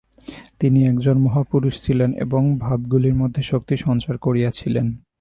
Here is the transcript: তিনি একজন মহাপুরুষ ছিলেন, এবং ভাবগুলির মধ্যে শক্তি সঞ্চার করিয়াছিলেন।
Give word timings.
তিনি 0.59 0.79
একজন 0.87 1.17
মহাপুরুষ 1.17 1.85
ছিলেন, 1.85 2.13
এবং 2.13 2.57
ভাবগুলির 2.59 3.15
মধ্যে 3.15 3.41
শক্তি 3.41 3.77
সঞ্চার 3.77 4.17
করিয়াছিলেন। 4.17 4.87